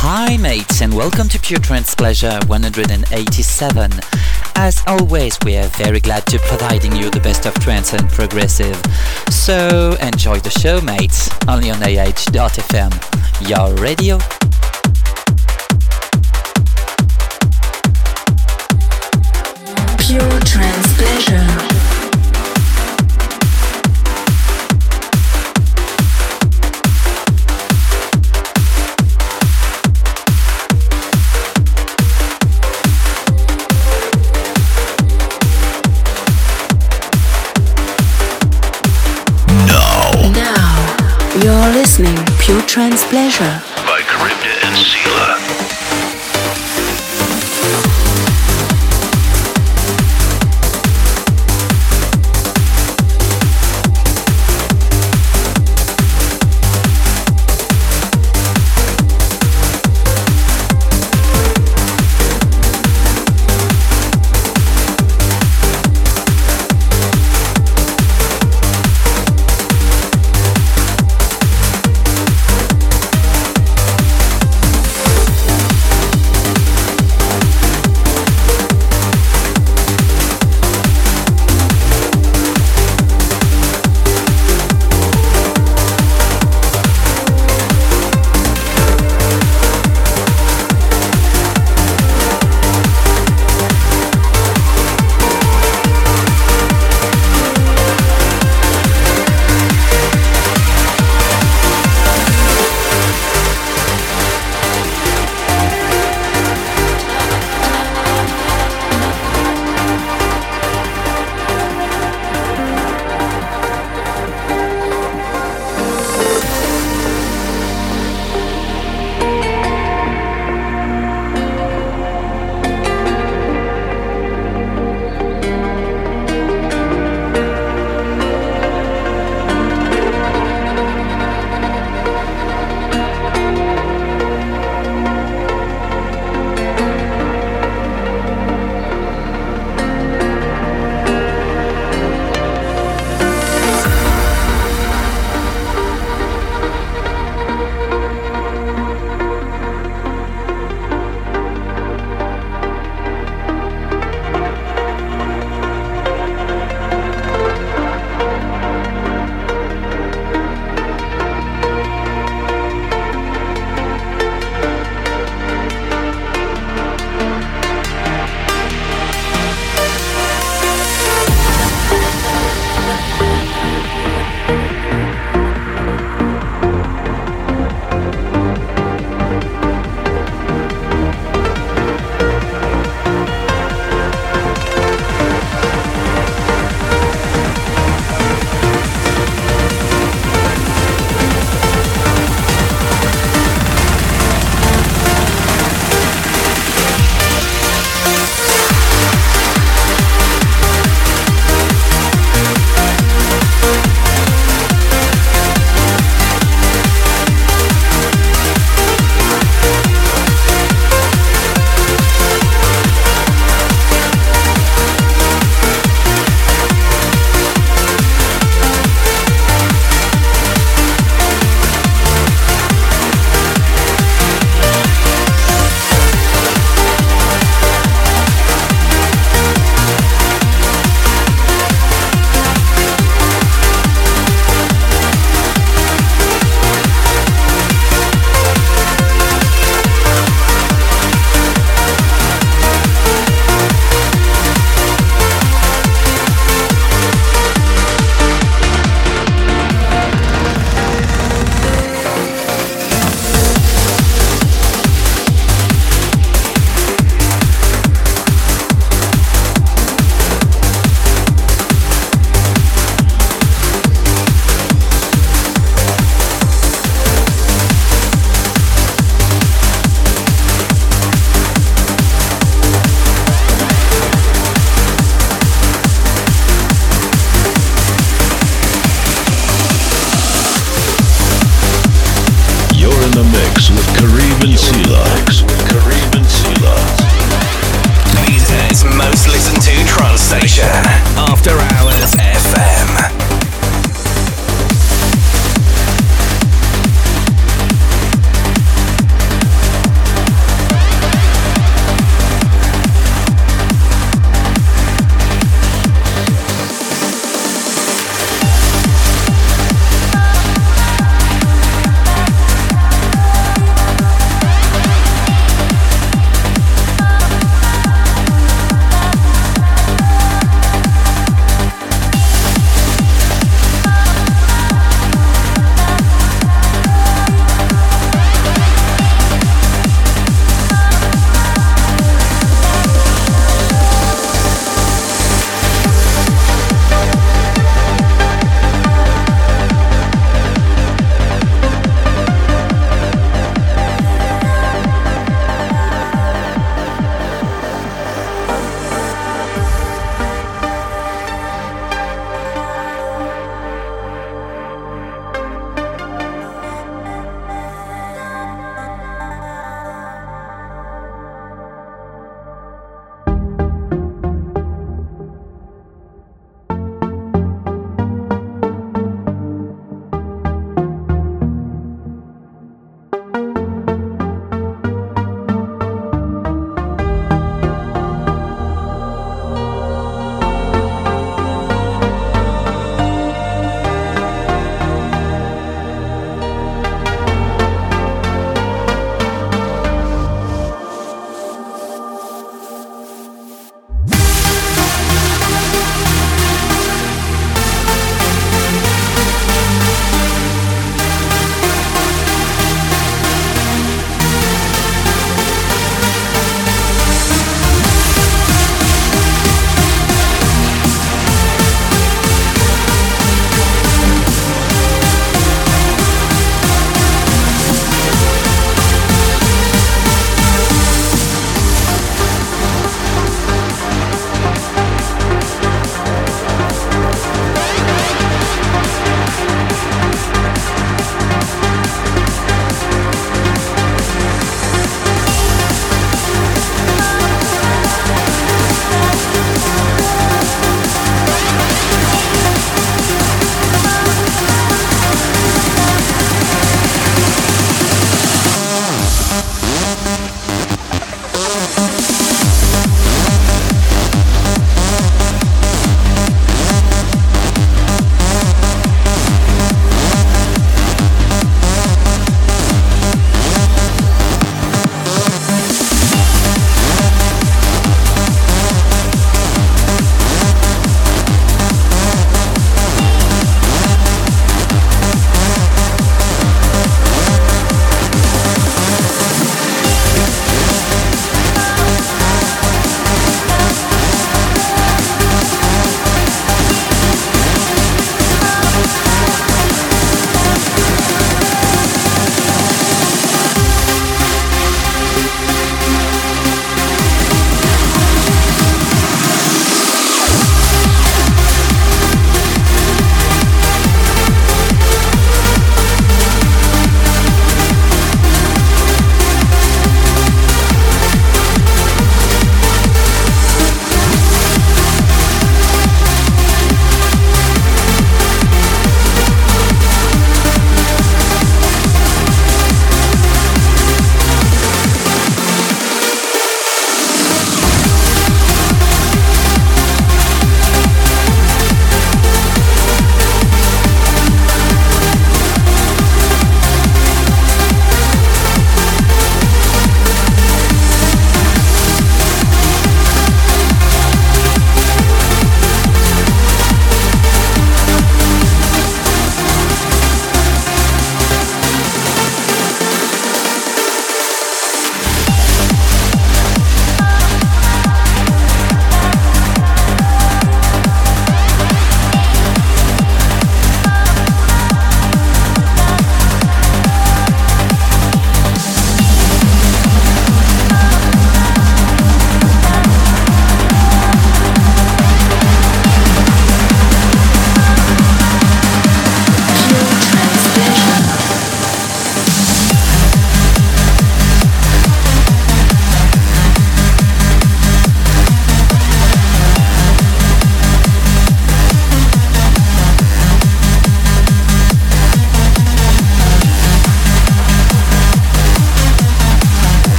Hi 0.00 0.38
mates 0.38 0.80
and 0.80 0.94
welcome 0.94 1.28
to 1.28 1.38
Pure 1.38 1.60
Trance 1.60 1.94
Pleasure 1.94 2.40
187. 2.46 3.92
As 4.56 4.82
always, 4.86 5.38
we 5.44 5.58
are 5.58 5.66
very 5.68 6.00
glad 6.00 6.24
to 6.28 6.38
providing 6.38 6.96
you 6.96 7.10
the 7.10 7.20
best 7.20 7.44
of 7.44 7.52
trance 7.56 7.92
and 7.92 8.08
progressive. 8.08 8.80
So 9.28 9.94
enjoy 10.00 10.38
the 10.40 10.48
show 10.48 10.80
mates, 10.80 11.28
only 11.46 11.70
on 11.70 11.82
AH.fm, 11.82 12.92
your 13.46 13.74
radio. 13.74 14.18
Pure 19.98 20.40
Trance 20.40 20.96
Pleasure. 20.96 21.67
Listening 41.98 42.38
Pure 42.38 42.62
Trance 42.62 43.04
Pleasure 43.08 43.60
by 43.84 44.00
and. 44.06 45.07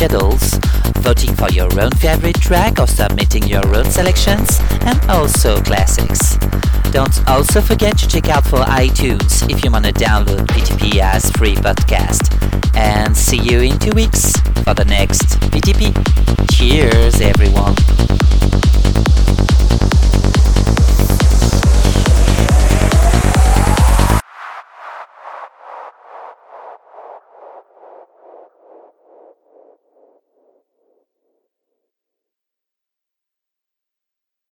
Schedules, 0.00 0.58
voting 1.00 1.34
for 1.34 1.50
your 1.50 1.68
own 1.78 1.90
favorite 1.90 2.40
track 2.40 2.80
or 2.80 2.86
submitting 2.86 3.46
your 3.46 3.66
own 3.76 3.84
selections, 3.84 4.58
and 4.86 4.98
also 5.10 5.60
classics. 5.60 6.38
Don't 6.90 7.28
also 7.28 7.60
forget 7.60 7.98
to 7.98 8.08
check 8.08 8.30
out 8.30 8.46
for 8.46 8.60
iTunes 8.60 9.46
if 9.50 9.62
you 9.62 9.70
want 9.70 9.84
to 9.84 9.92
download 9.92 10.46
PTP 10.46 11.00
as 11.00 11.30
free 11.32 11.54
podcast. 11.54 12.32
And 12.74 13.14
see 13.14 13.42
you 13.42 13.60
in 13.60 13.78
two 13.78 13.92
weeks 13.94 14.40
for 14.64 14.72
the 14.72 14.86
next 14.86 15.38
PTP. 15.52 15.92
Cheers, 16.50 17.20
everyone. 17.20 17.76